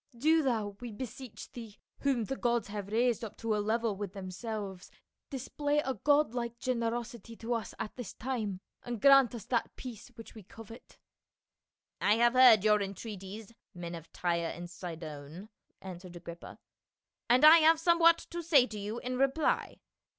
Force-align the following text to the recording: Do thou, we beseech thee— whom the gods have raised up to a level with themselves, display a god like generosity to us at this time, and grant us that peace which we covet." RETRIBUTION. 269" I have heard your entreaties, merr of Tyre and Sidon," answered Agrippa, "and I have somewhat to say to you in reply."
Do 0.17 0.41
thou, 0.41 0.69
we 0.79 0.91
beseech 0.91 1.51
thee— 1.51 1.77
whom 2.01 2.23
the 2.25 2.35
gods 2.35 2.69
have 2.69 2.87
raised 2.91 3.23
up 3.23 3.37
to 3.37 3.55
a 3.55 3.61
level 3.61 3.95
with 3.95 4.13
themselves, 4.13 4.89
display 5.29 5.77
a 5.77 5.93
god 5.93 6.33
like 6.33 6.57
generosity 6.57 7.35
to 7.35 7.53
us 7.53 7.75
at 7.77 7.95
this 7.97 8.15
time, 8.15 8.61
and 8.81 8.99
grant 8.99 9.35
us 9.35 9.45
that 9.45 9.75
peace 9.75 10.07
which 10.15 10.33
we 10.33 10.41
covet." 10.41 10.97
RETRIBUTION. 12.01 12.17
269" 12.17 12.19
I 12.19 12.23
have 12.23 12.33
heard 12.57 12.63
your 12.63 12.81
entreaties, 12.81 13.53
merr 13.75 13.95
of 13.95 14.11
Tyre 14.11 14.47
and 14.47 14.67
Sidon," 14.67 15.49
answered 15.83 16.15
Agrippa, 16.15 16.57
"and 17.29 17.45
I 17.45 17.57
have 17.59 17.79
somewhat 17.79 18.17
to 18.31 18.41
say 18.41 18.65
to 18.65 18.79
you 18.79 18.97
in 19.01 19.19
reply." 19.19 19.81